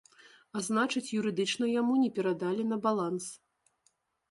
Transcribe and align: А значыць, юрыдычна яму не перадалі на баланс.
А 0.55 0.61
значыць, 0.67 1.03
юрыдычна 1.19 1.69
яму 1.81 1.93
не 2.05 2.09
перадалі 2.17 2.67
на 2.73 2.81
баланс. 2.89 3.31